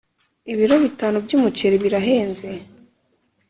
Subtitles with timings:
[0.51, 2.47] ibiro bitanu by'umuceri birahenze